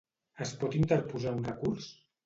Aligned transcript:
Es 0.45 0.53
pot 0.63 0.79
interposar 0.81 1.37
un 1.41 1.49
recurs? 1.53 1.97